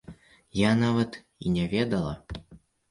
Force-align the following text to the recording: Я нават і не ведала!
Я 0.61 0.71
нават 0.79 1.21
і 1.47 1.55
не 1.59 1.71
ведала! 1.77 2.13